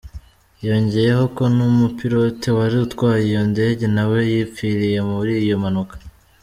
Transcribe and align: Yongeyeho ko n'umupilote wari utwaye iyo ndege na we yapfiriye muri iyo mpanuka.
Yongeyeho 0.67 1.23
ko 1.35 1.43
n'umupilote 1.55 2.47
wari 2.57 2.75
utwaye 2.85 3.23
iyo 3.29 3.41
ndege 3.51 3.85
na 3.95 4.03
we 4.09 4.19
yapfiriye 4.37 4.99
muri 5.11 5.33
iyo 5.45 5.55
mpanuka. 5.63 5.95